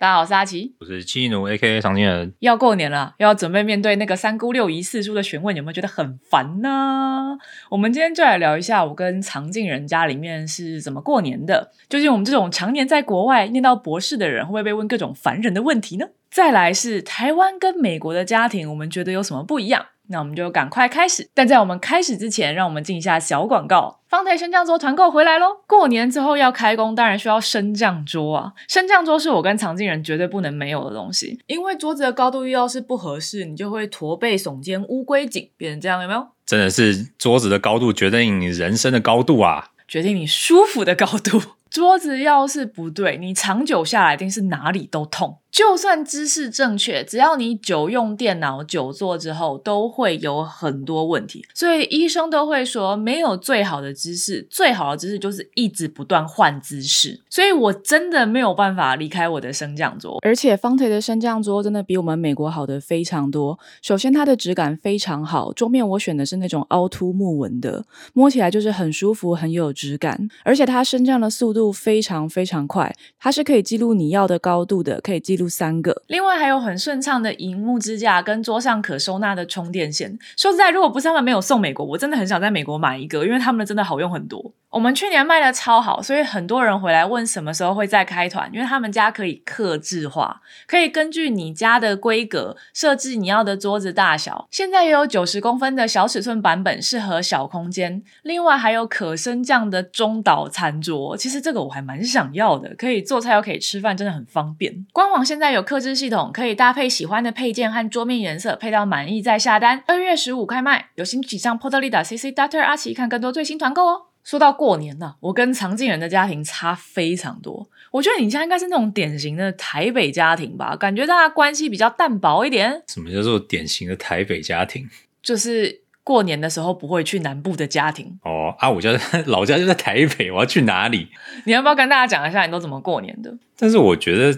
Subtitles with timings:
[0.00, 0.76] 大家好，我是阿奇。
[0.78, 2.32] 我是七奴 A.K.A 常青人。
[2.38, 7.36] 要过年了，又要准备面对那个三姑六姨四叔的询问，有没有觉得很烦呢？
[7.68, 11.72] 我们今天就来聊一下我跟常进人家里面是怎么过年的。
[11.88, 16.06] 究竟我们这种常年在国外念到博士的人，会不会被问各种烦人的问题呢？
[16.30, 19.84] 再来是台湾跟美国的家庭，我们觉得有什么不一样？
[20.08, 21.28] 那我们就赶快开始。
[21.32, 24.00] 但在我们开始之前，让我们进一下小广告。
[24.08, 25.58] 方台升降桌团购回来喽！
[25.66, 28.52] 过年之后要开工，当然需要升降桌啊。
[28.66, 36.26] 升降桌是我跟常进人绝对不能没有的东西，因为桌子的高度要是不合适，你就会驼背耸肩、乌龟颈，变成这样，有没有？
[36.46, 41.42] 真的是桌子的高度决定你人生的高度啊，决定你舒服的高度。
[41.68, 45.36] 桌子要是不对，你长久下来一定是哪里都痛。
[45.50, 51.44] 就算姿势正确，只要你久用电脑、久坐之后，都会有很多问题。
[51.54, 57.20] 所以医生都会说，没有最好的姿势，最好的姿势就是一直不断换姿势。
[57.30, 63.58] 所以我真的没有办法离开我的升降桌，而且方腿的升降桌真的比我们美国好的非常多。
[63.82, 70.28] 首先，它的质感非常好，桌面我选的是那种凹凸木纹的，摸起来就是很舒服、很有质感。
[70.44, 75.48] 而且它升降的速度非常非常快，它是可以记录你要的高度的，可以记录。
[75.48, 80.18] 三个，另外还有很顺畅的荧幕支架跟桌上可收纳的充电线。
[80.36, 84.52] 说实在，如果不是他们没有送美国，我真的很想在美国买一个，因为他们的真的好用很多。
[84.70, 94.46] 我们去年卖的超好，所以很多人回来问什么时候会再开团，因为他们家可以克制化，可以根据你家的规格设置你要的桌子大小。
[94.50, 98.02] 现在也有九十公分的小尺寸版本，适合小空间。
[98.22, 104.86] 另外还有可升降的中岛餐桌，其实这个我还蛮想要的，可以做菜又可以吃饭，真的很方便。
[104.92, 109.84] 官网现在有克制系统，可以搭配喜欢的配件和桌面颜色，配到满意再下单。
[109.86, 114.06] 二月十五开卖，有兴趣上 Portalida CC Doctor 阿奇看更多最新团购哦。
[114.24, 117.68] 说到过年呢，我跟常进人的家庭差非常多。
[117.90, 122.82] 我觉得你家应该是那种典型的台北家庭吧，感觉大家关系比较淡薄一点。
[122.88, 124.88] 什么叫做典型的台北家庭？
[125.22, 125.82] 就是。
[126.08, 128.70] 过年的时候不会去南部的家庭哦啊！
[128.70, 131.06] 我家 老家就在台北，我要去哪里？
[131.44, 133.30] 你要不要跟大家讲一下你都怎么过年的？
[133.58, 134.32] 但是我觉得，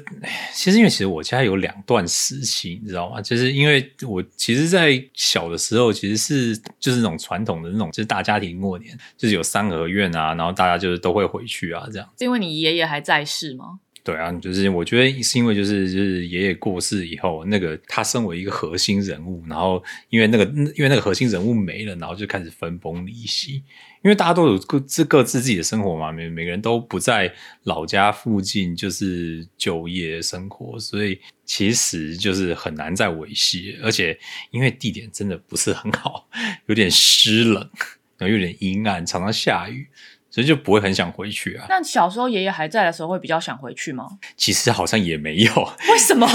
[0.52, 3.22] 其实因为其实我家有两段时期，你知道吗？
[3.22, 12.08] 就是因为我其实，在小的时候，其实是就是那种传统的那种，就是大家庭过年，就是有三合院啊，然后大家就是都会回去啊，这样。
[12.18, 13.78] 因为你爷爷还在世吗？
[14.02, 20.44] 对啊，就是我觉得是因为就是就是爷爷过世以后，那个他身为一个核心人物，然后因为那个
[20.74, 23.62] 因为那个核心人物没了，然后就开始分崩离析。
[24.02, 27.30] 因为大家都有各自各自自己的生活嘛，每每个人都不在
[27.64, 33.76] 老家附近就是就业生活，所以其实就是很难再维系。
[33.82, 34.18] 而且
[34.52, 36.26] 因为地点真的不是很好，
[36.64, 37.68] 有点湿冷，
[38.16, 39.86] 然后有点阴暗，常常下雨。
[40.30, 41.66] 所以就不会很想回去啊。
[41.68, 44.06] 那小时候爷爷还在的时候，会比较想回去吗？
[44.36, 45.52] 其实好像也没有。
[45.90, 46.26] 为什么？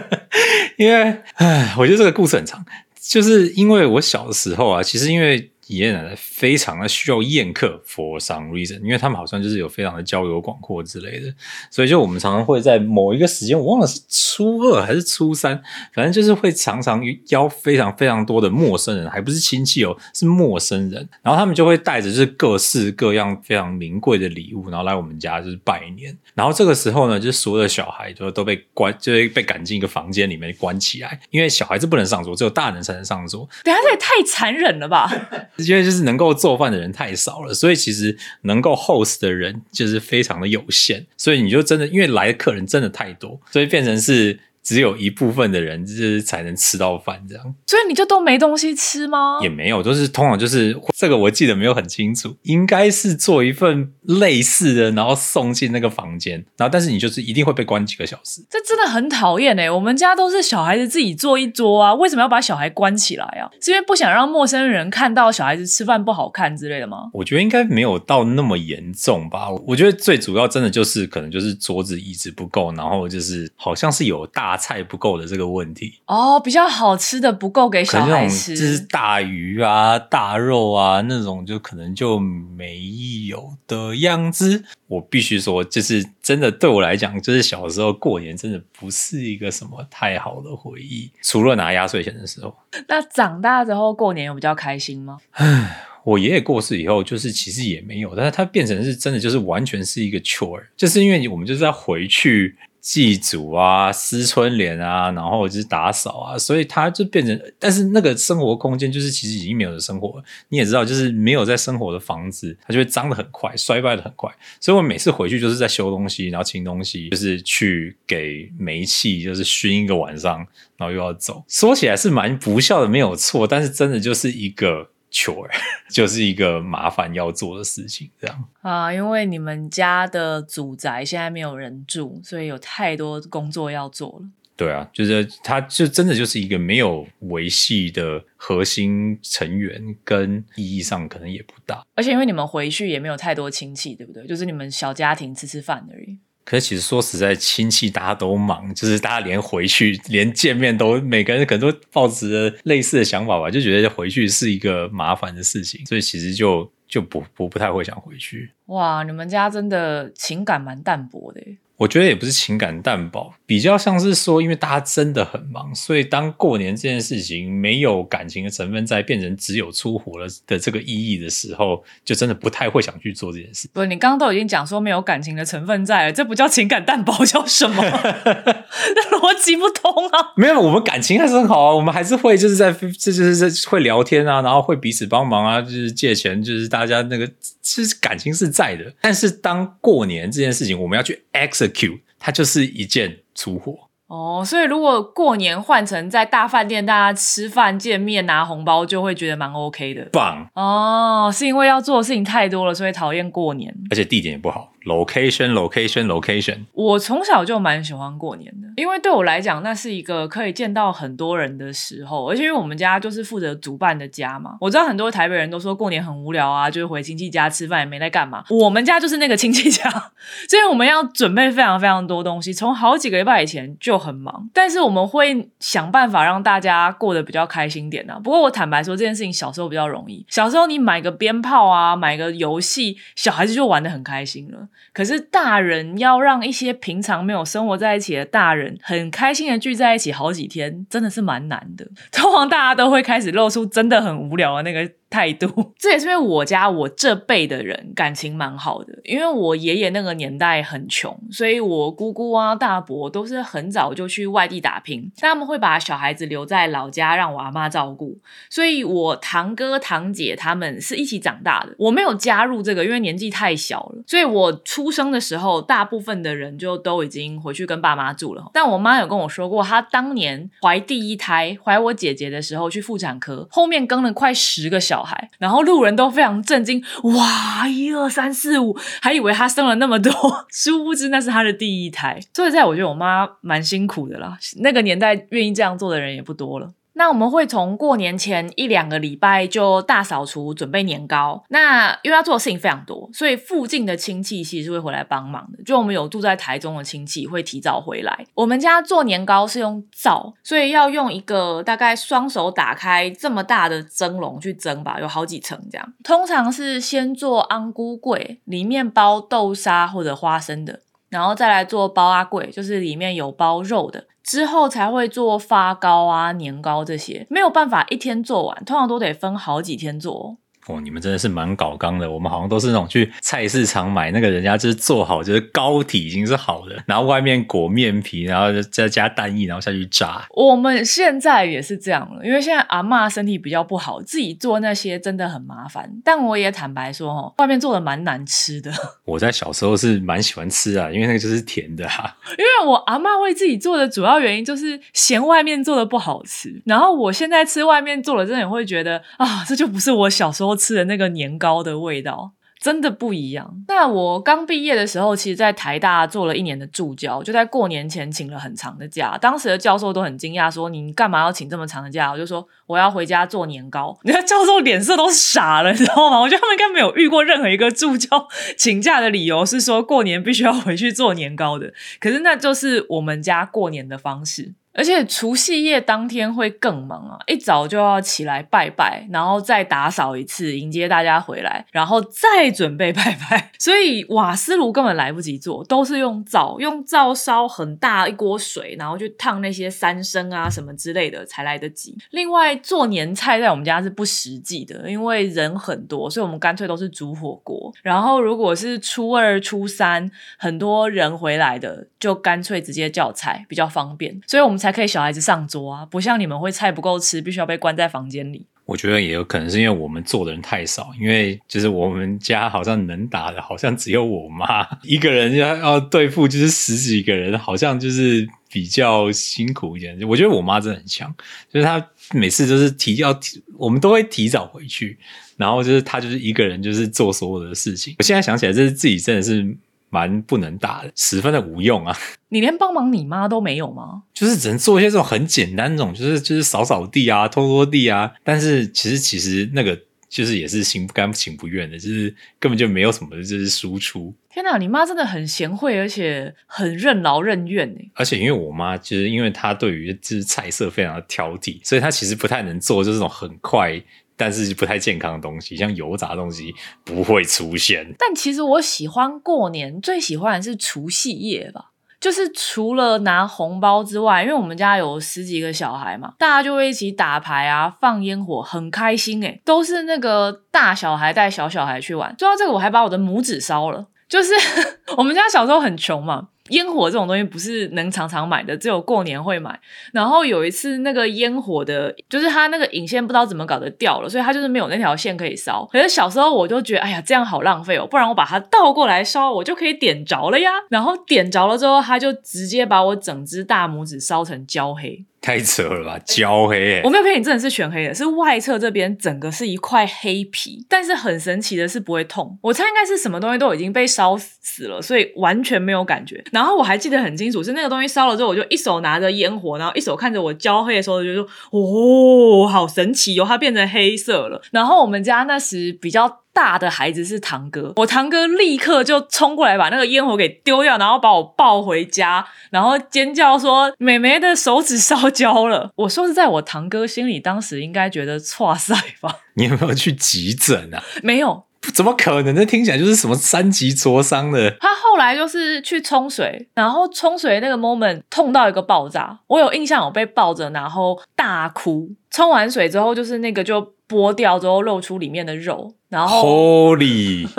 [0.78, 2.64] 因为，唉，我觉得这个故事很长，
[3.00, 5.50] 就是因为我小的时候啊，其实因为。
[5.68, 11.32] 爷爷奶奶非常的需要宴客，for some reason，因为他们好像就是有非常的交友广阔之类的，
[11.70, 33.48] 所以就我们常常会在某一个时间，我忘了是初二还是初三，反正就是会常常邀非常非常多的陌生人，还不是亲戚哦，是陌生人，然后他们就会带着就是各式各样非常名贵的礼物，然后来我们家就是拜年，然后这个时候呢，就是所有的小孩就都被关，就会被赶进一个房间里面关起来，因为小孩子不能上桌，只有大人才能上桌。
[33.62, 35.10] 等下这也太残忍了吧！
[35.56, 44.38] 因为就是能够做饭的人太少了，所以其实能够 host 的人就是非常的有限，所以你就真的因为来的客人真的太多，所以变成是。
[44.64, 49.38] 只有一部分的人就是才能吃到饭，这样，所以你就都没东西吃吗？
[49.42, 58.42] 也没有，就是通常就是这个，我记得没有很清楚，应该是做一份类似的，然后送进那个房间，然后但是你就是一定会被关几个小时。
[58.48, 59.70] 这真的很讨厌哎！
[59.70, 63.50] 我们家都是小孩子自己坐一桌啊，为什么要把小孩关起来啊？
[63.60, 67.10] 是因为不想让陌生人看到小孩子吃饭不好看之类的吗？
[67.12, 69.50] 我觉得应该没有到那么严重吧。
[69.66, 74.53] 我觉得最主要真的就是可能就是桌子椅子不够，然后就是好像是有大。
[74.56, 82.80] 菜不够的这个问题哦，比较好吃的不够给小孩吃，就是大鱼啊、大肉啊那种，就可能就没
[83.28, 84.64] 有的样子。
[84.86, 92.54] 我必须说，就是真的对我来讲，就是小时候过年真的不是一个什么太好的回忆，除了拿压岁钱的时候。
[92.86, 95.18] 那长大之后过年有比较开心吗？
[95.32, 102.56] 唉，我爷爷过世以后，就是其实也没有，但是他变成是真的，就是完全是一个 chore，就是因为我们就是要回去。
[102.84, 110.22] 祭祖啊、撕春联啊，然后就是打扫啊，所以它就变成，但是那个生活空间就是其实已经没有了生活。
[110.50, 114.30] 你也知道，就是没有在生活的房子，它就会脏的很快，衰败的很快。
[114.60, 120.46] 所以我每次回去就是在修东西，然后清东西，就是去给煤气就是熏一个晚上，
[120.76, 121.42] 然后又要走。
[121.48, 124.90] 说起来是蛮不孝的，没有错，但是真的就是一个。
[125.14, 125.48] Chore
[125.88, 134.28] 就是一个麻烦要做的事情，这样啊，因为你们家的祖宅现在没有人住，所以有太多工作要做了。
[134.56, 141.84] 对啊，就是它就真的就是一个没有维系的核心成员，跟意义上可能也不大。
[141.96, 144.24] 而且因为你们回去也没有太多亲戚，对不对？
[144.26, 146.18] 就是你们小家庭吃吃饭而已。
[146.44, 158.50] 可是其实说实在，亲戚大家都忙，就是大家连回去、连见面都每个人可能都抱着类似的想法吧，就觉得回去是一个麻烦的事情，所以其实就就不不不太会想回去。
[158.66, 161.40] 哇，你们家真的情感蛮淡薄的。
[161.76, 173.68] 我觉得也不是情感淡薄，比较像是说，因为大家真的很忙，所以当过年这件事情没有感情的成分在，变成只有出活了的这个意义的时候，就真的不太会想去做这件事。
[173.72, 177.82] 不，你刚刚都已经讲说没有感情的成分在了，这不叫情感淡薄，叫什么？
[177.82, 180.32] 那逻辑不通啊！
[180.36, 187.28] 没有，我们感情还是很好啊，我们还是会就是在这就是在会聊天啊，然后会彼此帮忙啊，就是借钱，就是大家那个
[187.60, 188.92] 其实感情是在的。
[189.00, 191.20] 但是当过年这件事情，我们要去
[191.68, 191.90] execute。
[191.90, 193.76] Q，它就是一件出货
[194.06, 200.08] 哦，所以如果过年换成在大饭店，大家吃饭见面拿红包，就会觉得蛮 OK 的。
[200.12, 204.73] 棒哦，是因为要做的事情太多了，所以讨厌过年，而且地点也不好。
[204.84, 206.58] Location, location, location。
[206.72, 212.28] 我从小就蛮喜欢过年的，因为对我来讲，那是一个可以见到很多人的时候。
[212.28, 218.44] 而且因为我们家就是负责主办的家嘛，我知道很多台北人都说过年很无聊啊，就是回亲戚家吃饭也没在干嘛。
[218.50, 219.88] 我们家就是那个亲戚家，
[220.48, 224.50] 所以我们要准备非常非常多东西，从好几个礼拜以前就很忙。
[224.52, 228.20] 但是我们会想办法让大家过得比较开心点呢。
[228.22, 234.68] 不过我坦白说，这件事情小时候比较容易，小时候你买个鞭炮啊，买个游戏，小孩子就玩的很开心了。
[234.92, 241.86] 可是大人要让一些平常没有生活在一起的大人很开心的聚在一起好几天，真的是蛮难的。
[242.12, 244.90] 通常大家都会开始露出真的很无聊的那个。
[245.14, 245.46] 态度，
[245.78, 258.18] 这也是因为我家我这辈的人感情蛮好的，因为我爷爷那个年代很穷，所以我姑姑啊、大伯都是很早就去外地打拼，他们会把小孩子留在老家让我阿妈照顾，
[258.50, 268.50] 所以我堂哥堂姐他们是一起长大的，我没有加入这个，因为年纪太小了，所以我出生的时候，大部分的人就都已经回去跟爸妈住了。
[268.52, 275.03] 但我妈有跟我说过，她当年怀第一胎，怀我姐姐的时候去妇产科，后面跟了快十个小。
[275.04, 280.12] 孩，然后路人都非常震惊，哇，一二三四五，还以为他生了那么多，
[280.50, 282.18] 殊不知那是他的第一胎。
[282.32, 286.72] 所以，在我觉得我妈蛮辛苦的啦，那个年代愿意这样做的人也不多了。
[286.94, 291.44] 那我们会从过年前一两个礼拜就大扫除，准备年糕。
[291.48, 295.62] 那因为要做的事情非常多，所以附近的亲戚其实是会回来帮忙的。
[295.64, 298.24] 就我们有住在台中的亲戚会提早回来。
[298.34, 305.92] 我们家做年糕是用灶，所以要用一个大概双手打开这么大的蒸笼去蒸吧，有好几层这样。
[306.02, 310.80] 通常是先做安菇柜，里面包豆沙或者花生的，
[311.14, 314.04] 然后再来做包阿贵，就是里面有包肉的。
[314.24, 320.38] 之后才会做发糕啊、年糕这些，没有办法一天做完，通常都得分好几天做。
[320.80, 322.10] 你们真的是蛮搞刚的。
[322.10, 330.24] 我们好像都是那种去菜市场买那个人家就是做好，就是膏体已经是好的，然后外面裹面皮，然后再加蛋液，然后下去炸。
[330.30, 335.90] 我们现在也是这样了，因为现在阿妈身体比较不好，自己做那些真的很麻烦。
[336.02, 338.72] 但我也坦白说，哦，外面做的蛮难吃的。
[339.04, 342.16] 我在小时候是蛮喜欢吃啊，因为那个就是甜的哈。
[342.30, 350.53] 因为我阿妈为自己做的主要原因就是嫌外面做的不好吃，然后我现在吃外面做的，真的也会觉得啊，这就不是我小时候。
[350.56, 353.62] 吃的那个年糕的味道真的不一样。
[353.68, 359.18] 那我刚毕业的时候，其实，在台大做了一年的助教，就在过年前请了很长的假。
[359.18, 366.20] 当时的教授都很惊讶，说：“你干嘛要请这么长的假？”我就说：“我要回家做年糕。” 你看教授脸色都傻了，你知道吗？
[366.22, 371.74] 我觉得他们应该没有遇过任何一个助教请假的理由是说过年必须要回去做年糕的。
[372.00, 374.54] 可是那就是我们家过年的方式。
[374.74, 391.96] 而且除夕夜当天会更忙啊，一早就要起来拜拜，然后再打扫一次迎接大家回来，然后再准备拜拜， 所以瓦斯炉根本来不及做，都是用灶，用灶烧很大一锅水，然后去烫那些三生啊什么之类的才来得及。
[392.10, 397.72] 另外做年菜在我们家是不实际的，因为人很多，所以我们干脆都是煮火锅。
[397.82, 404.20] 然后如果是初二、初三很多人回来的，就干脆直接叫菜，比较方便。
[404.26, 408.46] 所以我们才可以小孩子上桌啊，不像你们会菜不够吃，必须要被关在房间里。
[408.64, 420.02] 我觉得也有可能是因为我们做的人太少，因为就是我们家好像能打的，好像只有我妈 一个人要要对付就是十几个人，好像就是比较辛苦一点。
[420.08, 421.14] 我觉得我妈真的很强，
[421.52, 424.98] 就是她每次都是提要提，我们都会提早回去，
[425.36, 427.94] 然后就是她就是一个人就是做所有的事情。
[427.98, 429.54] 我现在想起来，这是自己真的是。
[429.94, 431.96] 蛮不能打的，十分的无用啊！
[432.30, 434.02] 你连帮忙你妈都没有吗？
[434.12, 438.12] 就是只能做一些这种很简单那种，就是就是扫扫地啊、拖拖地啊。
[438.24, 444.12] 但是其实其实那个就是也是心不甘情不愿的，就是根本就没有什么就是输出。
[444.28, 447.80] 天哪，你妈真的很贤惠，而且很任劳任怨呢。
[447.94, 453.80] 而且因为我妈就是因为她对于就是菜色非常的挑剔，所以她其实不太能做这种很快。
[454.16, 456.54] 但是不太健康的东西，像油炸东西
[456.84, 457.94] 不会出现。
[457.98, 461.70] 但其实我喜欢过年，最喜欢的是除夕夜吧。
[462.00, 472.14] 就是除了拿红包之外，因为我们家有十几个小孩嘛，大家就会一起打牌啊，放烟火，很开心诶都是那个大小孩带小小孩去玩。
[472.18, 473.86] 说到这个，我还把我的拇指烧了。
[474.06, 474.34] 就是
[474.98, 476.28] 我们家小时候很穷嘛。
[476.50, 479.58] 烟火这种东西不是能常常买的，只有过年会买。
[479.92, 485.66] 然后有一次那个烟火的，就是它那个引线不知道怎么搞的掉了，所以它就是没有那条线可以烧。
[485.72, 490.50] 可是小时候我就觉得，哎呀，这样好浪费哦，不然我把它倒过来烧，我就可以点着了呀。
[490.68, 495.04] 然后点着了之后，它就直接把我整只大拇指烧成焦黑。
[495.24, 496.82] 太扯了吧， 焦黑！
[496.84, 502.38] 我没有骗你，真的是全黑的，是外侧这边整个是一块黑皮，但是很神奇的是不会痛。
[502.42, 506.22] 我猜应该是什么东西都已经被烧死了，所以完全没有感觉。
[506.30, 516.23] 然后我还记得很清楚，是那个东西烧了之后，我就一手拿着烟火，然后一手看着我焦黑的时候，就说：“哦，好神奇哦，它变成黑色了。”然后我们家那时比较。
[516.34, 529.20] 大的孩子是堂哥，我堂哥立刻就冲过来把那个烟火给丢掉，然后把我抱回家，然后尖叫说：“妹妹的手指烧焦了。” 我说是在我堂哥心里，当时应该觉得错塞吧？
[529.34, 530.82] 你有没有去急诊啊？
[531.04, 532.34] 没有，怎么可能？
[532.34, 534.50] 那听起来就是什么三级灼伤的。
[534.58, 541.90] 他后来就是去冲水，然后冲水那个 moment 痛到一个爆炸，我有印象，我被抱着，然后大哭。
[542.10, 543.73] 冲完水之后，就是那个就。
[543.88, 547.26] 剥掉之后露出里面的肉，然后，Holy，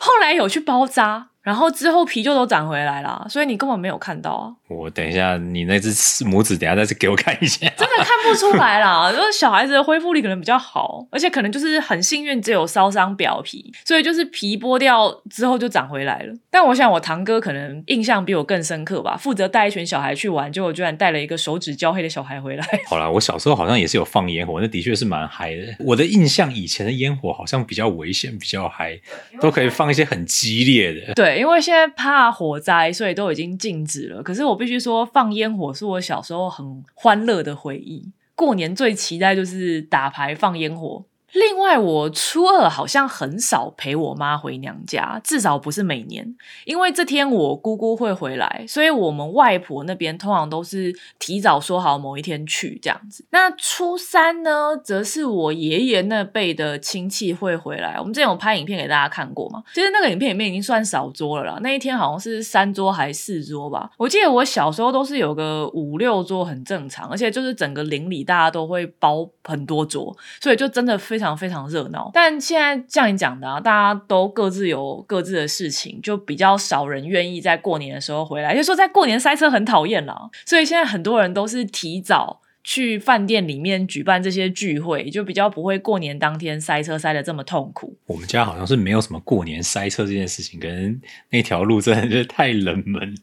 [0.00, 1.30] 后来有去包扎。
[1.46, 4.50] 然后之后皮就都长回来了，所以你根本没有看到啊！
[4.66, 7.68] 我等一下，你那只拇指等下再次给我看一下。
[7.76, 16.34] 真的看不出来啦， 就是小孩子的恢复力可能比较好，而且可能就是很幸运，只有烧伤表皮，所以就是皮剥掉之后就长回来了。
[16.50, 22.66] 但我想我堂哥可能印象比我更深刻吧，负责带一群小孩去玩，结果居然带了一个手指焦黑的小孩回来。
[22.88, 25.62] 好啦，我小时候好像也是有放烟火，那的确是蛮嗨的。
[25.78, 28.98] 我的印象以前的烟火好像比较危险，比较嗨，
[29.40, 31.14] 都可以放一些很激烈的。
[31.14, 31.35] 对。
[31.36, 34.22] 因为现在怕火灾，所以都已经禁止了。
[34.22, 38.10] 可是我必须说，放烟火是我小时候很欢乐的回忆。
[38.34, 41.04] 过年最期待就是打牌、放烟火。
[41.36, 53.22] 另外，我初二好像很少陪我妈回娘家，至少不是每年，因为这天我姑姑会回来，所以我们外婆那边通常都是提早说好某一天去这样子。
[53.32, 57.96] 那初三呢，则是我爷爷那辈的亲戚会回来。
[57.98, 59.62] 我们之前有拍影片给大家看过嘛？
[59.74, 63.90] 其实那个影片里面已经算少桌了啦，那一天好像是三桌还是四桌吧？
[63.98, 71.25] 我记得我小时候都是有个五六桌很正常，而且就是整个邻里大家都会包很多桌，所以就真的非常。
[71.34, 78.54] 非常热闹，但现在像你讲的啊，大家都各自有各自的事情，就比较少人愿意在过年的时候回来。
[78.54, 87.96] 就说在过年塞车很讨厌了，所以现在很多人都是提早去饭店里面举办这些聚会，就比较不会过年当天塞车塞的这么痛苦。
[88.06, 93.14] 我们家好像是没有什么过年塞车这件事情，可能那条路真的是太冷门，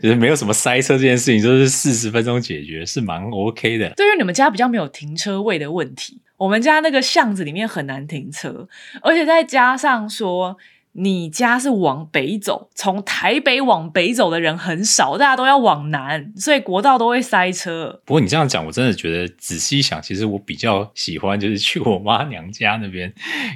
[0.00, 3.90] 就是没有什么塞车这件事情，就是四十分钟解决是蛮 OK 的。
[3.90, 6.22] 对于你们家比较没有停车位的问题。
[6.38, 8.66] 我们家那个巷子里面很难停车，
[9.02, 10.56] 而且再加上说
[10.92, 18.00] 你家是往北走，从台北往北走的人很少，大家都要往南，所以国道都会塞车。
[18.04, 23.12] 不过你这样讲，我真的觉得仔细想，其实我比较喜欢就是去我妈娘家那边，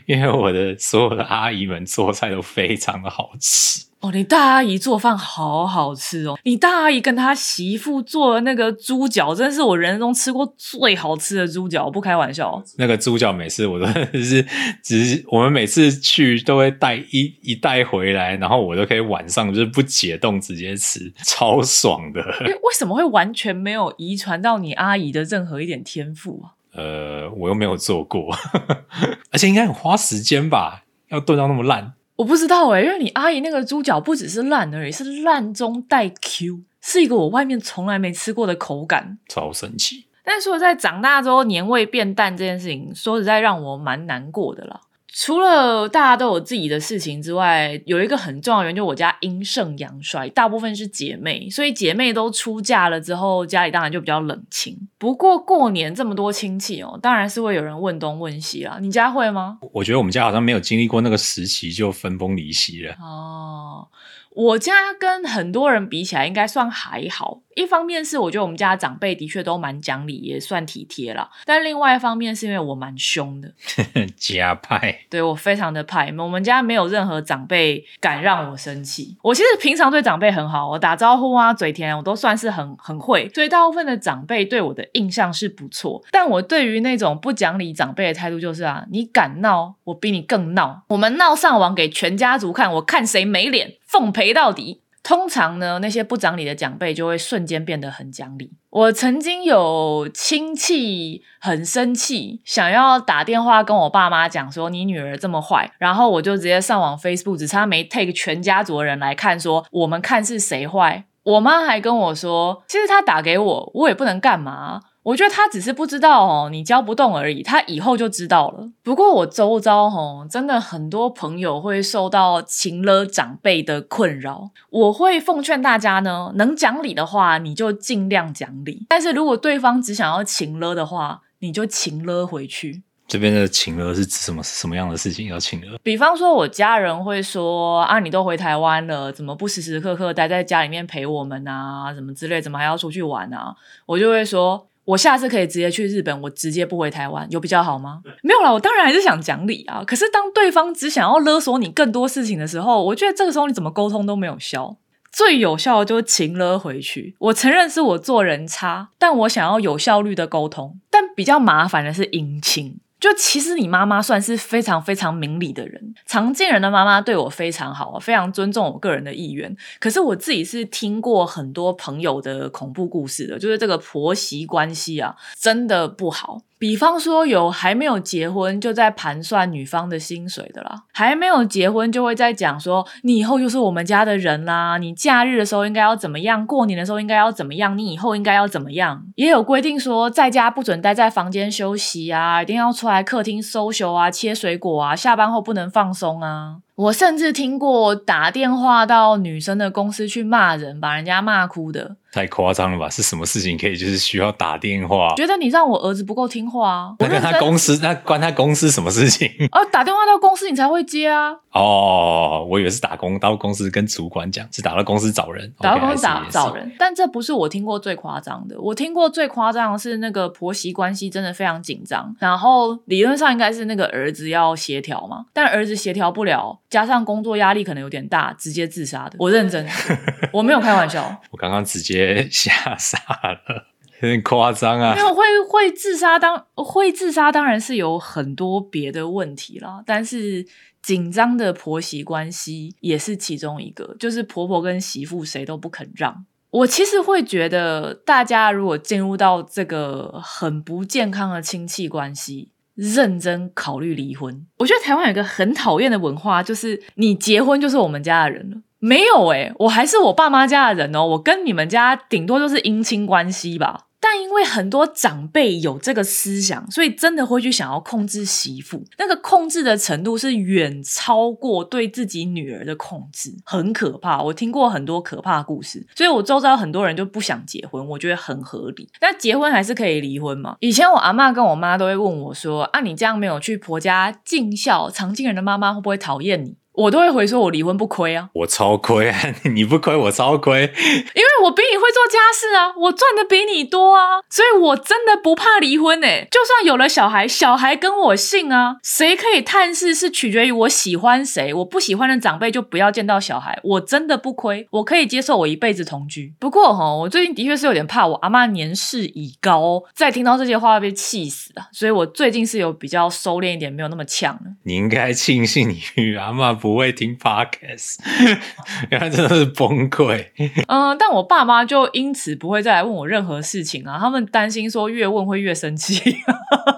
[0.06, 3.86] 因为我的所有的阿姨们做菜都非常的好吃。
[4.02, 6.36] 哦，你大阿姨做饭好好吃哦！
[6.42, 12.60] 你大阿姨跟她媳妇做的那个猪脚，真的是我人生中吃过最好吃的猪脚，不开玩笑。
[12.76, 13.86] 那个猪脚每次我都
[14.18, 14.44] 是，
[14.82, 22.20] 只是我们每次去都会带一一袋回来，然后我都可以晚上就是不解冻直接吃，超爽的。
[22.40, 26.58] 为什么会完全没有遗传到你阿姨的任何一点天赋啊？
[26.74, 28.34] 呃，我又没有做过，
[29.30, 30.82] 而且应该很花时间吧？
[31.10, 31.92] 要炖到那么烂？
[32.16, 40.06] 我不知道哎，因为你阿姨那个猪脚不只是烂而已，是烂中带 Q，是一个我外面从来没吃过的口感，超神奇。
[40.24, 44.80] 但是说在长大之后年味变淡这件事情，说实在让我蛮难过的啦。
[45.14, 54.88] 除了大家都有自己的事情之外，有一个很重要的原因，就我家阴盛阳衰，大部分是姐妹，所以姐妹都出嫁了之后，家里当然就比较冷清。
[54.96, 58.78] 不过过年这么多亲戚哦，当然是会有人问东问西啦。
[58.80, 59.58] 你家会吗？
[59.72, 62.94] 我觉得我们家好像没有经历过那个时期就分崩离析了。
[62.94, 63.88] 哦。
[64.34, 67.40] 我家跟很多人比起来，应该算还好。
[67.54, 71.28] 一方面是我觉得我们家长辈的确都蛮讲理，也算体贴了。
[71.44, 73.52] 但另外一方面是因为我蛮凶的，
[74.16, 75.00] 家派。
[75.10, 76.10] 对我非常的派。
[76.16, 79.18] 我们家没有任何长辈敢让我生气。
[79.22, 83.28] 我其实平常对长辈很好，我打招呼啊，嘴甜，我都算是很很会。
[83.34, 86.02] 所以大部分的长辈对我的印象是不错。
[86.10, 90.84] 但我对于那种不讲理长辈的态度就是啊，你敢闹，我比你更闹。
[90.88, 93.74] 我们闹上网给全家族看，我看谁没脸。
[93.92, 94.80] 奉陪到底。
[95.04, 98.52] 通常呢，那些不讲理的长辈就会瞬间变得很讲理。
[98.70, 111.04] 我曾经有亲戚很生气，想要打电话跟我爸妈讲说你女儿这么坏，然后我就直接上网 Facebook，只差没 take 全家族人来看，说我们看是谁坏。
[111.24, 114.80] 我妈还跟我说，其实他打给我，我也不能干嘛。
[115.02, 118.70] 我觉得他只是不知道哦，你教不动而已，他以后就知道了。
[118.84, 124.50] 不过我周遭哦，真的很多朋友会受到情勒长辈的困扰。
[124.70, 132.84] 我会奉劝大家呢，能讲理的话，你就尽量讲理；但是如果对方只想要情勒的话，你就情勒回去。
[133.08, 135.76] 这边的情勒是指什么什么样的事情要情勒？
[135.82, 141.92] 比方说，我家人会说啊，你都回台湾了，怎么不时时刻刻待在家里面陪我们啊？
[141.92, 143.56] 什么之类，怎么还要出去玩啊？
[143.86, 144.68] 我就会说。
[144.84, 148.00] 我下次可以直接去日本，我直接不回台湾，有比较好吗？
[148.22, 149.84] 没有啦，我当然还是想讲理啊。
[149.86, 154.76] 可是当对方只想要勒索你更多事情的时候，我觉得这个时候你怎么沟通都没有效。
[155.12, 157.14] 最有效的就是情勒回去。
[157.18, 160.80] 我承认是我做人差，但我想要有效率的沟通。
[160.90, 162.78] 但比较麻烦的是姻亲。
[163.02, 169.54] 就其实你妈妈算是非常非常明理的人，常见人的妈妈对我非常好，非常尊重我个人的意愿。
[169.80, 176.42] 可是我自己是听过很多朋友的恐怖故事的，就是这个婆媳关系啊，真的不好。
[176.62, 196.58] 比方说，有还没有结婚就在盘算女方的薪水的啦，还没有结婚就会在讲说，你以后就是我们家的人啦，你假日的时候应该要怎么样，过年的时候应该要怎么样，你以后应该要怎么样，也有规定说，在家不准待在房间休息啊，一定要出来客厅 social 啊，切水果啊，下班后不能放松啊。
[196.82, 201.96] 我甚至听过打电话到女生的公司去骂人，把人家骂哭的。
[202.12, 202.90] 太夸张了吧？
[202.90, 205.14] 是什么事情可以就是需要打电话？
[205.16, 206.94] 觉得你让我儿子不够听话啊！
[206.98, 209.30] 那跟他公司，那关他公司什么事情？
[209.52, 211.32] 哦，打电话到公司你才会接啊！
[211.52, 216.70] 哦，我以为是打工到公司跟主管讲，是打到公司找人，打到公司找找人。
[216.78, 229.16] 但这不是我听过最夸张的，我听过最夸张的是那个婆媳关系真的非常紧张，然后理论上应该是那个儿子要协调嘛，但儿子协调不了，加上工作压力可能有点大，直接自杀的。
[229.18, 229.68] 我认真，
[230.32, 231.20] 我没有开玩笑。
[231.30, 232.26] 我刚刚直接。
[232.30, 233.66] 吓傻了，
[234.00, 234.94] 有点夸张啊！
[234.94, 240.46] 没有会会自杀，当会自杀当然是有很多别的问题啦，但是
[240.80, 246.24] 紧张的婆媳关系也是其中一个，就是婆婆跟媳妇谁都不肯让。
[246.50, 252.50] 我其实会觉得，大家如果进入到这个很不健康的亲戚关系，
[252.82, 254.44] 认真考虑离婚。
[254.58, 258.56] 我觉得台湾有一个很讨厌的文化，就是你结婚就是我们家的人了。
[258.80, 263.86] 没有诶，我还是我爸妈家的人哦，我跟你们家顶多就是姻亲关系吧。
[264.04, 268.82] 但因为很多长辈有这个思想，所以真的会去想要控制媳妇。
[268.98, 274.20] 那个控制的程度是远超过对自己女儿的控制，很可怕。
[274.20, 278.88] 我听过很多可怕故事，所以我周遭很多人就不想结婚，我觉得很合理。
[278.98, 280.56] 但结婚还是可以离婚嘛？
[280.58, 289.18] 以前我阿妈跟我妈都会问我说：“啊，你这样没有去婆家尽孝，常进人的妈妈会不会讨厌你？”我都会回说我离婚不亏啊，我超亏啊，
[289.54, 296.26] 你不亏我超亏，因为我比你会做家事啊，我赚的比你多啊，所以我真的不怕离婚诶。
[296.30, 306.32] 就算有了小孩，小孩跟我姓啊，谁可以探视是取决于我喜欢谁，我不喜欢的长辈就不要见到小孩，我真的不亏，我可以接受我一辈子同居。
[306.38, 314.40] 不过哈，我最近的确是有点怕我阿妈年事已高，再听到这些话会被气死啊，所以我最近是有比较收敛一点，没有那么呛了。
[314.62, 316.61] 你应该庆幸你与阿妈。
[316.62, 317.96] 不会听 podcast，
[318.88, 320.26] 原来真的是崩溃。
[320.68, 326.00] 嗯，但我爸妈就因此不会再来问我任何事情啊，他们担心说越问会越生气，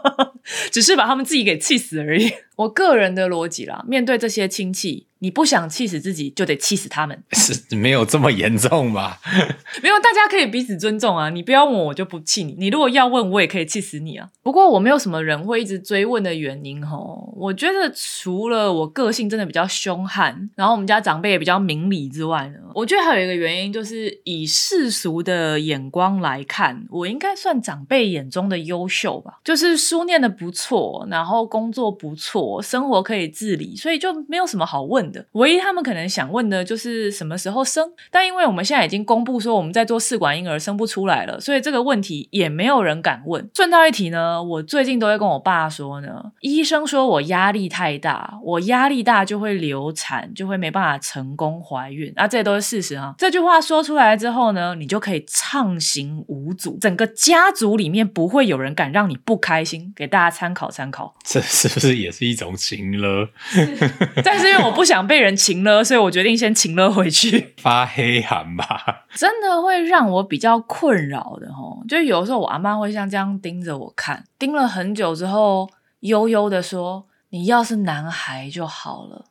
[0.73, 2.33] 只是把他们自己给气死而已。
[2.57, 5.07] 我个人的逻辑啦，面对这些亲戚。
[5.21, 9.19] 你不想气死自己，就得气死他们， 是没有这么严重吧？
[9.83, 11.31] 没有，大家可以彼此尊重啊。
[11.31, 12.55] 你不要问我，我就不气你。
[12.59, 14.29] 你如果要问，我也可以气死你啊。
[14.43, 17.33] 不过我没有什么人会一直追问的原因吼。
[17.39, 29.39] 我觉得除了我个性真的比较凶悍，然后我们家长辈也比较明理之外呢，我觉得还有一个原因就是以世俗的眼光来看，我应该算长辈眼中的优秀吧。
[29.43, 35.25] 就是书念的不错，然后工作不错，我生活可以自理，所以就没有什么好问的。
[35.33, 43.49] 唯一他们可能想问的就是什么时候生，但因为我们现在已经公布说我们在做试管婴儿生不出来了，所以这个问题也没有人敢问。
[43.55, 53.15] 顺道一提呢，我最近都会跟我爸说呢，医生说我压力太大，我压力大就会流产，就会没办法成功怀孕啊，这都是事实啊。
[53.19, 59.75] 这句话说出来之后呢，你就可以畅行无阻，整个家族里面不会有人敢让你不开心。
[59.97, 63.29] 给大家参考参考，这是不是也是一种情了？
[64.25, 65.05] 但是因为我不想。
[65.05, 67.53] 被人擒了，所以我决定先擒了回去。
[67.61, 71.85] 发黑函吧，真的会让我比较困扰的哦。
[71.87, 75.69] 就有时候我阿妈会像这样盯着我看，盯了很久之后，
[76.01, 79.27] 悠悠的说：“你要是男孩就好了。”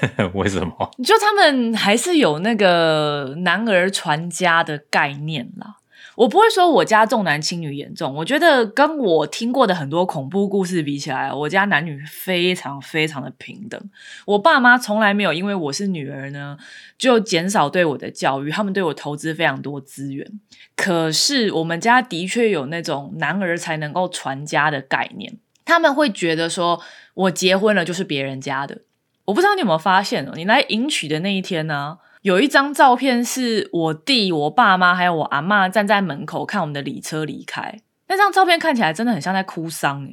[0.32, 0.90] 为什么？
[1.04, 5.74] 就他们还是有那个男儿传家的概念啦。
[6.18, 13.80] 我不会说我家重男轻女严重，我觉得跟我听过的很多恐怖故事比起来，我家男女非常非常的平等。
[14.26, 16.58] 我爸妈从来没有因为我是女儿呢，
[16.98, 20.28] 就减少对我的教育，他们对我投资非常多资源。
[20.74, 26.82] 可是我们家的确有那种男儿才能够传家的概念，他们会觉得说
[27.14, 28.80] 我结婚了就是别人家的。
[29.26, 31.98] 我不知道你有没有发现哦，你来迎娶的那一天呢？
[32.22, 37.80] 有一张照片是我弟、我爸妈还有我阿妈站在门口看我们的礼车离开。
[38.08, 40.08] 那张照片看起来真的很像在哭丧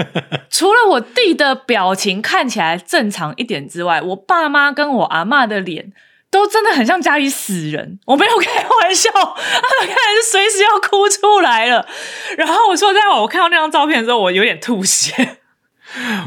[0.50, 5.92] 除了我弟的表情看起来正常一点之外，我爸妈跟我阿妈的脸
[6.30, 7.98] 都真的很像家里死人。
[8.04, 9.34] 我没有开玩笑，他们
[9.80, 11.88] 看来是随时要哭出来了。
[12.36, 15.38] 然后我说在我看到那张照片的时候，我有点吐血。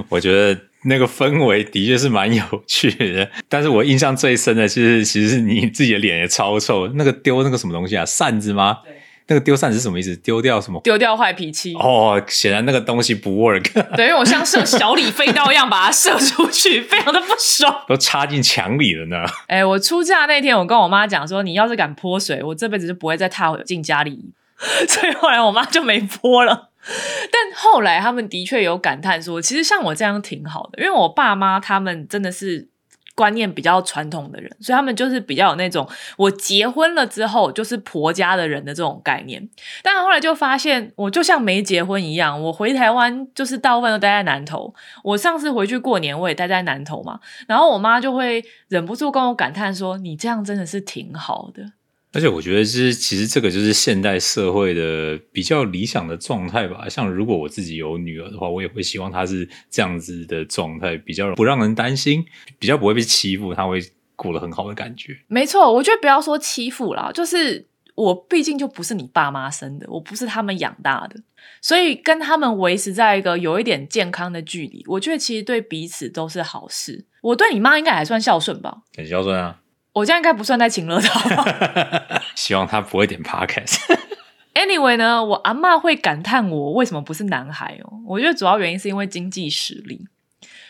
[0.09, 0.70] 我觉得。
[0.83, 6.87] 那个氛围的确是蛮有趣的，但是我印象最深的其实其实你自己的脸也超臭。
[6.95, 8.05] 那个丢那个什么东西啊？
[8.05, 8.79] 扇子吗？
[9.27, 10.13] 那个丢扇子是什么意思？
[10.17, 10.81] 丢掉什么？
[10.83, 11.73] 丢掉坏脾气。
[11.75, 13.71] 哦，显然那个东西不 work。
[13.95, 17.83] 对，因为我像射小李飞刀一样把它射出去，非常的不爽。
[17.87, 19.23] 都插进墙里了呢。
[19.47, 24.33] 哎，我出嫁那天，我跟我妈讲说，你要是敢泼水，我这辈子就不会再踏进家里。
[24.87, 26.70] 所以后来我妈就没泼了。
[27.31, 32.69] 但后来他们的确有感叹说，其实像我这样挺好的，因为我爸妈他们真的是
[33.13, 39.47] 观念比较传统的人，所以他们就是比较有那种我结婚了之后就是婆家的人的这种概念。
[39.83, 44.73] 但后来就发现，我就像没结婚一样，我回台湾就是大部分都待在南投。
[45.03, 51.73] 我上次回去过年，我也待在南投嘛，然后我妈就会忍不住跟我感叹说：“你这样真的是挺好的。”
[52.13, 56.89] 而且我觉得是，其实这个就是现代社会的比较理想的状态吧。
[56.89, 62.25] 像如果我自己有女儿的话，我也会希望她是这样子的状态，比较不让人担心，
[62.59, 63.81] 比较不会被欺负，她会
[64.17, 65.17] 过得很好的感觉。
[65.27, 71.15] 没错，我觉得不要说欺负啦，就是我毕竟就不是你爸妈生的，我不是他们养大的，
[71.61, 77.05] 所以跟他们维持在一个有一点健康的距离，我觉得其实对彼此都是好事。
[77.21, 78.79] 我对你妈应该还算孝顺吧？
[78.97, 79.59] 很孝顺啊。
[79.93, 83.77] 我这样应该不算在请乐他， 希望他不会点 podcast。
[84.53, 87.99] Anyway 呢，我阿妈会感叹我为什么不是男孩哦。
[88.05, 90.05] 我觉得主要原因是因为经济实力，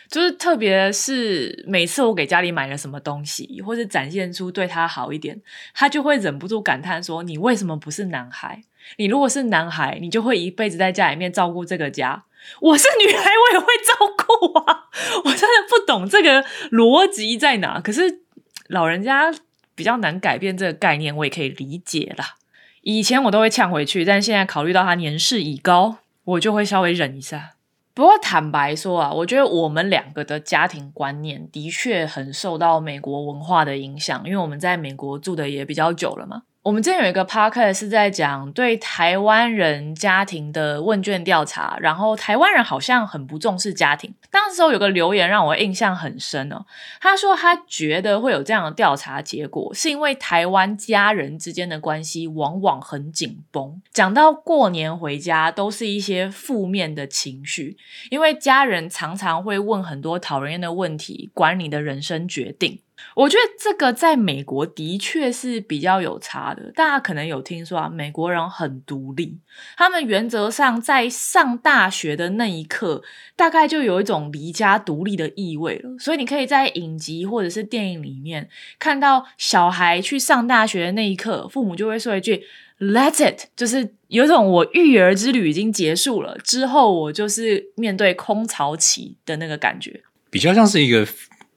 [0.08, 5.40] 就是特别是每次我给家里买了什么东西，或者展现出对他好一点，
[5.74, 8.62] 他就会忍不住感叹说：“你为什么不是男孩？
[8.96, 12.24] 你如果是男孩，你就会一辈子在家里面照顾这个家。
[12.60, 14.88] 我是女孩，我也会照顾啊。
[15.24, 18.21] 我真的不懂这个逻辑在哪，可是。”
[18.72, 19.30] 老人家
[19.74, 22.36] 比较难改变这个概念，我也可以理解啦。
[22.80, 27.52] 以前我都会呛回去，但现在考虑到他年事已高，我就会稍微忍一下。
[27.92, 36.44] 不过坦白说啊，我觉得我们两个的家庭观念的确很受到美国文化的影响，因为我们在美国住的也比较久了嘛。
[36.62, 44.14] 我们之前有一个 podcast 是在讲对台湾人家庭的问卷调查，然后台湾人好像很不重视家庭。
[44.30, 46.64] 当时有个留言让我印象很深哦，
[47.00, 57.76] 他说他觉得会有这样的调查结果，是因为台湾家人之间的关系往往很紧绷，讲到过年回家都是一些负面的情绪，
[58.08, 62.78] 因为家人常常会问很多讨人厌的问题，管你的人生决定。
[63.14, 66.72] 我觉得这个在美国的确是比较有差的。
[66.74, 69.38] 大家可能有听说啊，美国人很独立，
[69.76, 73.02] 他们原则上在上大学的那一刻，
[73.36, 75.90] 大概就有一种离家独立的意味了。
[75.98, 82.44] 所以你可以在影集或者是电影里面看到小孩去上大学的那一刻，父母就会说一句
[82.78, 91.06] “Let it”，就是有一种我育儿之旅已经结束了，之后我就是面对空巢期的那个感觉，比较像是一个。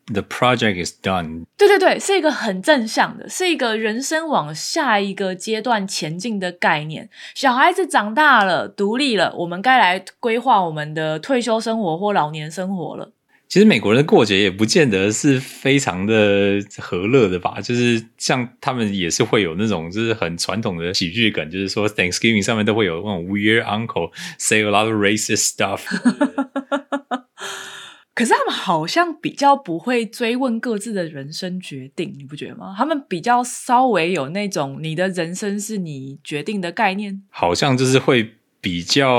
[0.07, 1.45] The project is done。
[1.57, 7.09] 对对对，是一个很正向的，是一个人生往下一个阶段前进的概念。
[7.33, 13.11] 小孩子长大了，独立了，我们该来规划我们的退休生活或老年生活了。
[13.47, 25.81] 其实美国人的过节也不见得是非常的和乐的吧，就是像他们也是会有那种就是很传统的喜剧梗，就是说 Thanksgiving 上面都会有那种 weird uncle say a lot of racist stuff。
[28.15, 32.73] 可是他们好像比较不会追问各自的人生决定，你不觉得吗？
[32.75, 39.11] 他们比较稍微有那种你的人生是你决定的概念，好像就是会比较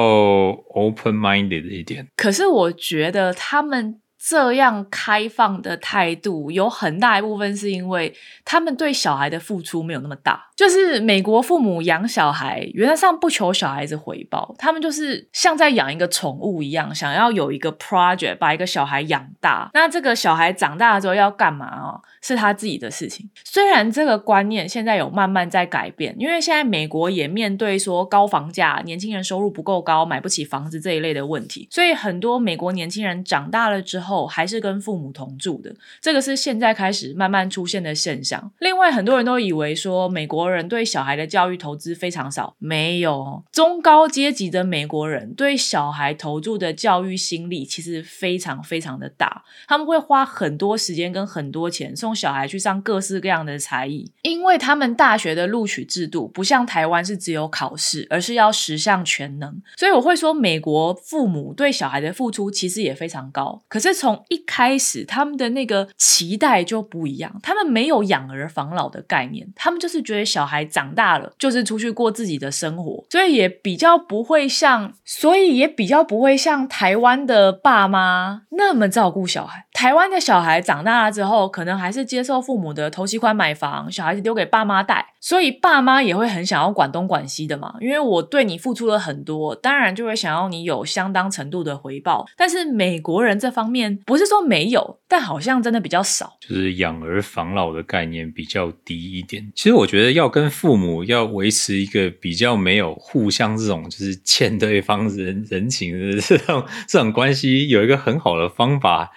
[0.71, 2.09] open minded 一点。
[2.17, 4.01] 可是我觉得他们。
[4.29, 8.13] 这样开放的态度，有很大一部分是因为
[8.45, 10.49] 他们对小孩的付出没有那么大。
[10.57, 19.71] 就是美国父母养小孩，原则上不求小孩子回报，他们就是像在养一个宠物一样，想要有一个 project 把一个小孩养大。
[19.75, 22.03] 那这个小孩长大了之后要干嘛哦？
[22.21, 23.31] 是他自己的事情。
[23.45, 34.16] 虽然这个观念现在有慢慢在改变，因为现在美国也面对说高房价、年轻人收入不够高、买不起房子这一类的问题，所以很多美国年轻人长大了之后。
[34.25, 38.53] 还是跟父母同住的，这个是现在开始慢慢出现的现象。
[38.61, 67.41] 另外，很多人都以为说美国人对小孩的教育投资非常少，没有中高阶级的美国人对小孩投注的教育心力其实非常非常的大，他们会花很多时间跟很多钱送小孩去上各式各样的才艺，因为他们大学的录取制度不像台湾是只有考试，而是要十项全能，所以我会说美国父母对小孩的付出其实也非常高，可是从从一开始，他们的那个期待就不一样。
[67.43, 79.67] 他们没有养儿防老的概念，他们就是觉得小孩长大了就是出去过自己的生活，所以也比较不会像，所以也比较不会像台湾的爸妈那么照顾小孩。
[79.73, 87.75] 台湾的小孩长大了之后，可能还是接受父母的头期款买房，小孩子丢给爸妈带，所以爸妈也会很想要管东管西的嘛。
[87.81, 92.25] 因为我对你付出了很多，当然就会想要你有相当程度的回报。
[92.37, 93.86] 但是美国人这方面。
[94.07, 96.37] 不是说没有，但好像真的比较少。
[96.41, 99.53] 就是养儿防老的概念比较低一点。
[99.55, 109.11] 其实我觉得要跟父母要维持一个比较没有互相这种就是欠对方人人情的这种这种关系，有一个很好的方法，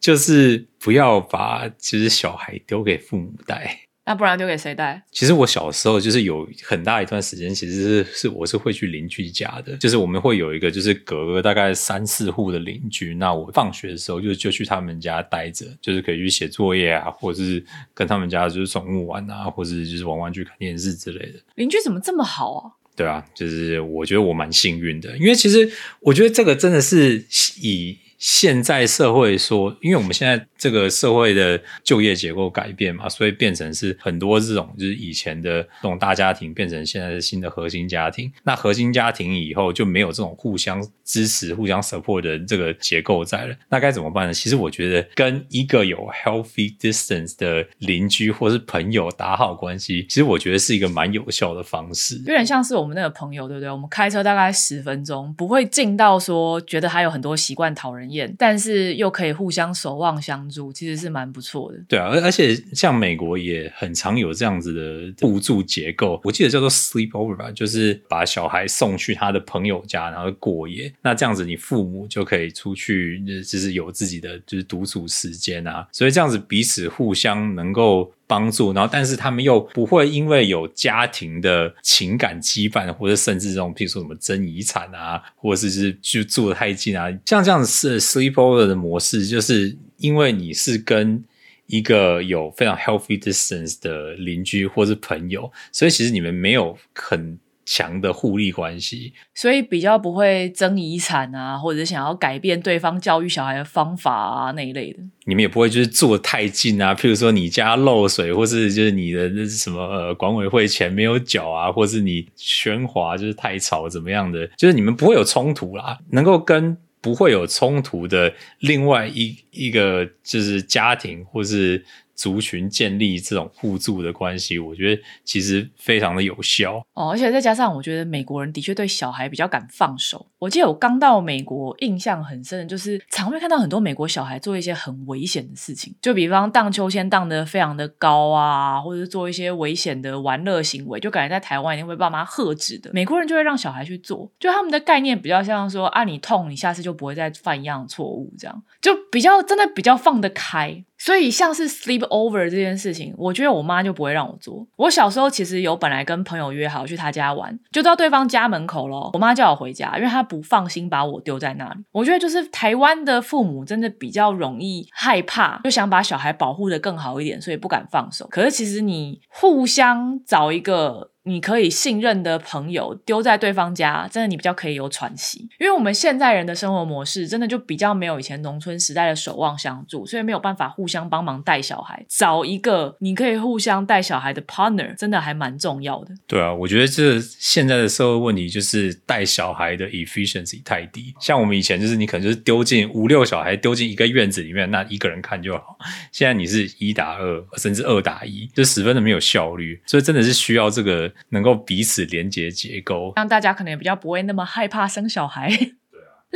[0.00, 3.80] 就是不要把其实小孩丢给父母带。
[4.06, 5.02] 那不然丢给谁带？
[5.10, 13.16] 其实我小时候就是有很大一段时间，其实是是我是会去邻居家的，就是我们会有一个就是隔个大概三四户的邻居。
[13.16, 21.40] 那我放学的时候就就去他们家待着，就是可以去写作业啊，或者是跟他们家就是宠物玩啊，或者就是玩玩具、看电视之类的。
[21.56, 22.70] 邻居怎么这么好啊？
[22.94, 27.26] 对啊，就是我觉得我蛮幸运的，因为其实我觉得这个真的是
[27.60, 27.98] 以。
[28.18, 38.32] 现在社会说，因为我们现在这个社会的就业结构改变嘛，所以变成是很多这种就是以前的这种大家庭变成现在的新的核心家庭。
[38.42, 43.54] 那核心家庭以后就没有这种互相支持、互相 support 的这个结构在了。
[43.68, 44.32] 那该怎么办呢？
[44.32, 52.16] 其实我觉得跟一个有 healthy distance 的邻居或是朋友打好关系，其实我觉得是一个蛮有效的方式。
[52.18, 53.70] 有点像是我们那个朋友，对不对？
[53.70, 58.05] 我们开车大概十分钟，不会近到说觉得还有很多习惯讨人。
[58.38, 61.78] 但是又可以互相守望相助，其实是蛮不错的。
[61.88, 70.92] 对啊，而而且像美国也很常有这样子的互助结构，我记得叫做 sleep over 吧，就是把小孩送去他的朋友家，然后过夜。
[71.02, 75.86] 那这样子，你父母就可以出去，就是有自己的就是独处时间啊。
[75.92, 91.24] 所以这样子彼此互相能够帮助，然后但是他们又不会因为有家庭的情感羁绊，或者甚至这种，譬如说什么争遗产啊，或者是就是就住的太近啊，像这样是 sleepover 的模式，就是因为你是跟
[91.66, 105.00] 一个有非常 healthy distance 的邻居或是朋友，所以其实你们没有很强的互利关系，所以比较不会争遗产啊，或者想要改变对方教育小孩的方法啊那一类的。
[105.24, 121.84] 你们也不会就是住太近啊，譬如说你家漏水，或是就是你的那是什么呃管委会钱没有缴啊，或是你喧哗就是太吵怎么样的，就是你们不会有冲突啦，能够跟不会有冲突的另外一一个就是家庭或是。
[122.16, 127.10] 族群建立这种互助的关系，我觉得其实非常的有效哦。
[127.10, 130.26] 而且再加上，我觉得美国人的确对小孩比较敢放手。
[130.38, 142.90] 我记得我刚到美国，印象很深的就是常会看到很多美国小孩做一些很危险的事情，就比方荡秋千荡得非常的高啊，或者是做一些危险的玩乐行为，就感觉在台湾一定会爸妈喝止的。
[142.94, 150.82] 美国人就会让小孩去做，就他们的概念比较像说啊，你痛，你下次就不会再犯一样错误，这样就比较真的比较放得开。
[150.98, 154.66] 所以像是 sleep over 这件事情，我觉得我妈就不会让我做。
[154.76, 159.10] 我小时候其实有本来跟朋友约好去他家玩，就到对方家门口咯。
[159.12, 161.84] 我妈叫我回家，因为她不放心把我丢在那里。
[161.92, 168.26] 我觉得就是台湾的父母真的比较容易害怕，就想把小孩保护的更好一点，所以不敢放手。
[168.28, 171.12] 可是其实你互相找一个。
[171.28, 175.48] 你可以信任的朋友丢在对方家，真的你比较可以有喘息。
[175.58, 182.04] 因为我们现在人的生活模式，真的就比较没有以前农村时代的守望相助，所以没有办法互相帮忙带小孩。
[182.08, 186.14] 找一个你可以互相带小孩的 partner，真的还蛮重要的。
[186.26, 191.14] 对啊，我觉得这现在的社会问题就是带小孩的 efficiency 太低。
[191.20, 195.78] 像我们以前就是你可能就是丢进五六小孩丢进一个院子里面，那一个人看就好。
[196.12, 199.80] 现在你是一打二，甚至二打一，就十分的没有效率。
[199.86, 201.12] 所以真的是需要这个。
[201.30, 205.50] 能够彼此连接结构，让大家可能也比较不会那么害怕生小孩。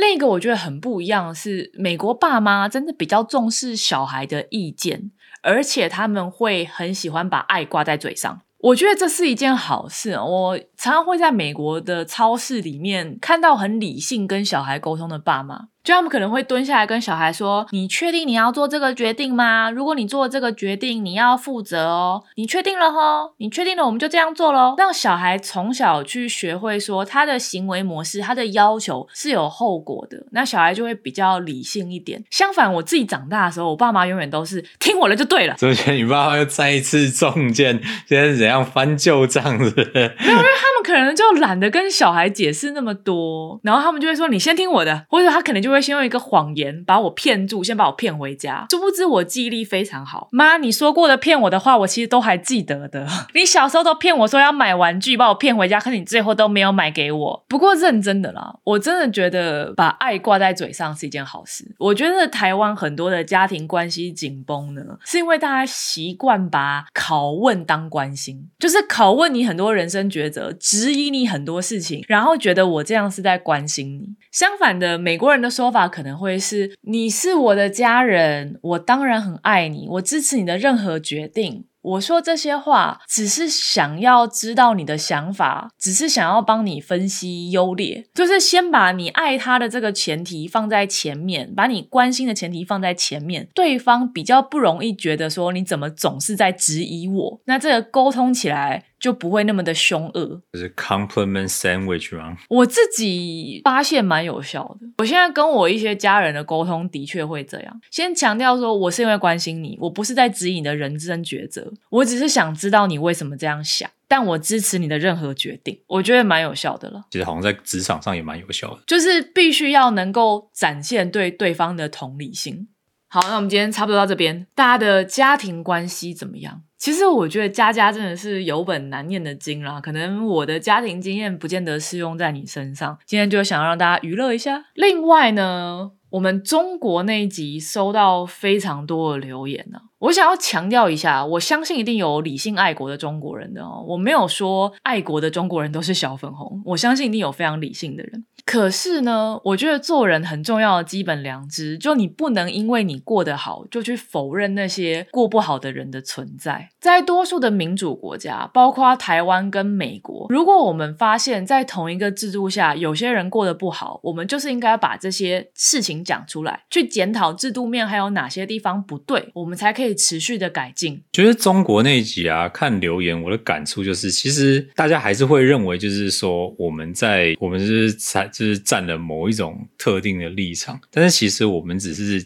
[0.01, 5.11] 另一个我觉得很不一样是，美国爸妈真的比较重视小孩的意见，
[5.43, 8.41] 而且他们会很喜欢把爱挂在嘴上。
[8.57, 10.13] 我觉得这是一件好事。
[10.13, 15.67] 我常常会在美国的超市里面看到很理性跟小孩沟通的爸妈。
[15.83, 19.71] 就他们可能会蹲下来跟小孩说：“你确定你要做这个决定吗？
[19.71, 22.23] 如果你做这个决定，你要负责哦。
[22.35, 23.33] 你确定了吼？
[23.37, 24.75] 你确定了，我们就这样做喽。
[24.77, 30.17] 让小孩从小去学会说他的行为模式，他的要求是有后果的。
[30.33, 32.23] 那小孩就会比较理性一点。
[32.29, 35.57] 相反，我自己长大的时候，我爸妈永远都是听我的就对了。
[35.57, 39.73] 所以你爸爸又再一次中箭，现在是怎样翻旧账子？
[39.95, 45.70] 没有，因为他们可能就懒得跟小孩解释那么多，然后他们就会说：“你先听我的。”或者他可能就。
[45.71, 48.65] 会先用一个谎言把我骗住，先把我骗回家。
[48.69, 53.07] 殊不知我记忆力非常好，妈，你说过的骗我的话，我其实都还记得的。
[53.33, 57.45] 你小时候都骗我说要买玩具，把我骗回家，可你最后都没有买给我。
[57.47, 61.75] 不过认真的啦，我真的觉得把爱挂在嘴上是一件好事。
[61.77, 74.15] 我觉得台湾很多的家庭关系紧绷呢，是因为大家习惯把拷问当关心，就是拷问你很多人生抉择，质疑你很多事情，然后觉得我这样是在关心你。
[74.31, 81.65] 相反的，美国人的说说法可能会是：你是我的家人，我当然很爱你，我支持你的任何决定。
[81.83, 98.85] 我说这些话，只是想要知道你的想法，只是想要帮你分析优劣，就是先把你爱他的这个前提放在前面，把你关心的前提放在前面，对方比较不容易觉得说你怎么总是在质疑我，那这个沟通起来。
[99.01, 102.37] 就不会那么的凶恶，就是 compliment sandwich 吗？
[102.47, 104.87] 我自己发现蛮有效的。
[104.99, 117.03] 我现在跟我一些家人的沟通的确会这样，先强调说我是因为关心你，我不是在指引你的人生抉择，我只是想知道你为什么这样想，但我支持你的任何决定，我觉得蛮有效的了。
[117.09, 122.67] 其实好像在职场上也蛮有效的，就是必须要能够展现对对方的同理心。
[123.07, 126.61] 好，那我们今天差不多到这边，大家的家庭关系怎么样？
[126.81, 132.97] 其实我觉得家家真的是有本难念的经啦，可能我的家庭经验不见得适用在你身上。
[133.05, 134.65] 今天就想让大家娱乐一下。
[134.73, 148.25] 另外呢，我们中国那一集收到非常多的留言呢，我想要强调一下，我相信一定有理性爱国的中国人的哦，我没有说爱国的中国人都是小粉红，我相信一定有非常理性的人。
[148.51, 156.67] 可是呢，我觉得做人很重要的基本良知，就你不能因为你过得好，就去否认那些过不好的人的存在。
[156.81, 171.01] 在多数的民主国家，包括台湾跟美国，如果我们发现，在同一个制度下，有些人过得不好，我们就是应该把这些事情讲出来，去检讨制度面还有哪些地方不对，我们才可以持续的改进。
[171.13, 182.25] 觉得中国那一集啊，看留言，我的感触就是，其实大家还是会认为，就是说我们在我们是才是占了某一种特定的立场，但是其实我们只是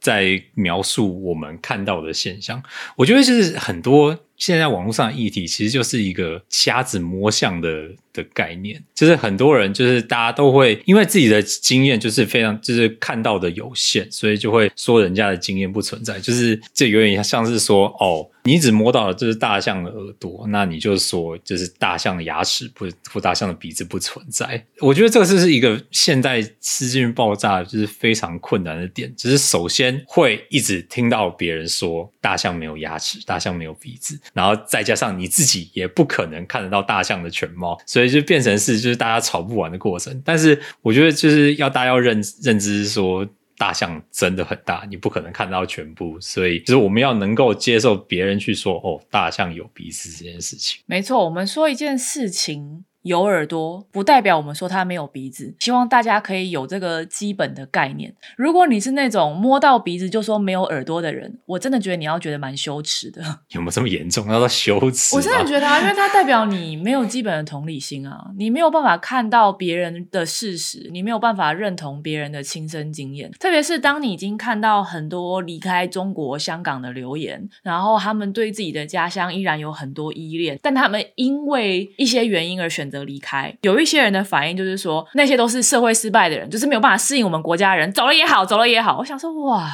[0.00, 2.62] 在描述我们看到的现象。
[2.96, 7.90] 我觉得就是很多现在网络上的议题，其实就是一个瞎子摸象的。
[8.16, 24.64] 的概念就是很多人就是大家都会因为自己的经验就是非常就是看到的有限，所以就会说人家的经验不存在，就是这有点像是说哦，你只摸到了就是大象的耳朵，那你就说就是大象的牙齿不或大象的鼻子不存在。
[24.80, 38.06] 我觉得这个是一个现代资讯爆炸就是非常困难的点，只是首先会一直听到别人说大象没有牙齿，大象没有鼻子，然后再加上你自己也不可能看得到大象的全貌， 所以。
[38.16, 43.26] 就变成是就是大家吵不完的过程，但是我觉得就是要大家要认认知说
[43.58, 50.80] 大象真的很大，你不可能看到全部，所以就是我们要能够接受别人去说哦大象有鼻子这件事情。
[50.86, 52.84] 没错，我们说一件事情。
[53.06, 58.12] 有耳朵不代表我们说它没有鼻子，希望大家可以有这个基本的概念。
[58.36, 63.22] 如果你是那种摸到鼻子就说没有耳朵的人，我真的觉得你要觉得蛮羞耻的。
[63.50, 64.26] 有没有这么严重？
[64.28, 65.14] 要到羞耻？
[65.14, 73.30] 我真的觉得啊，因为它代表你没有基本的同理心啊，你没有办法看到别人的事实，你没有办法认同别人的亲身经验。
[73.38, 82.95] 特别是当你已经看到很多离开中国香港的留言，然后他们对自己的家乡依然有很多依恋，但他们因为一些原因而选择。
[83.04, 88.98] 离开，有一些人的反应就是说，那些都是社会失败的人，就是没有办法适应我们国家人，走了也好，走了也好。
[88.98, 89.68] 我想说，哇。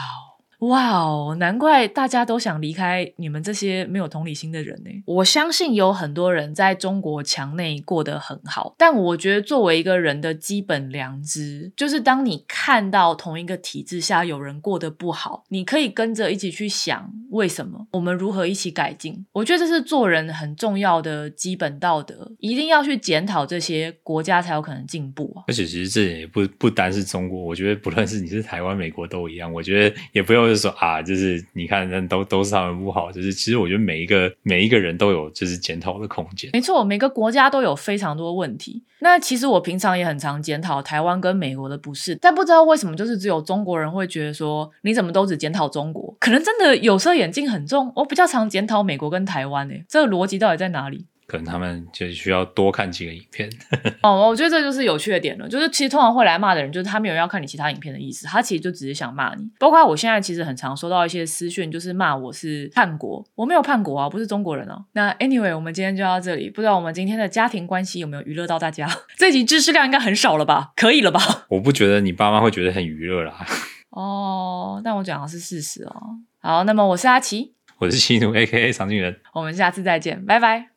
[0.62, 4.90] 哇哦，难怪大家都想离开你们这些没有同理心的人呢。
[5.06, 19.26] 我相信有很多人在中国墙内过得很好，但我觉得作为一个人的基本良知，就是当你看到同一个体制下有人过得不好，你可以跟着一起去想为什么，我们如何一起改进。
[19.32, 25.42] 我觉得这是做人很重要的基本道德，一定要去检讨这些国家才有可能进步啊。
[25.48, 30.51] 而且其实这也不不单是中国，我觉得不论是你是台湾、美国都一样，我觉得也不用。
[30.52, 33.10] 就是说啊，就是你看，人都都是他们不好。
[33.10, 36.50] 就是其实我觉得每一个每一个人都有就是检讨的空间。
[36.52, 38.82] 没错，每个国家都有非常多问题。
[38.98, 46.14] 那其实我平常也很常检讨台湾跟美国的不是，但不知道为什么，就是只有中国人会觉得说，你怎么都只检讨中国？
[46.20, 47.90] 可能真的有色眼镜很重。
[47.96, 51.06] 我比较常检讨美国跟台湾诶，这个逻辑到底在哪里？
[51.32, 53.48] 可能他们就需要多看几个影片
[54.04, 55.48] 哦，我觉得这就是有趣的点了。
[55.48, 59.50] 就是其实通常会来骂的人，就是他没有要看你其他影片的意思，他其实就只是想骂你。
[59.58, 64.84] 包括我现在其实很常收到一些私讯，就是骂我是叛国，我没有叛国啊，不是中国人哦。
[64.92, 66.50] 那 anyway，我们今天就到这里。
[66.50, 68.86] 不知道我们今天的家庭关系有没有娱乐到大家？
[69.16, 70.72] 这集知识量应该很少了吧？
[70.76, 71.46] 可以了吧？
[71.48, 73.34] 我不觉得你爸妈会觉得很娱乐啦。
[73.88, 75.94] 哦，但我讲的是事实哦。
[76.42, 80.68] 好，那么我是阿奇，我是西奴 A K A 长颈人，我们下次再见，拜拜。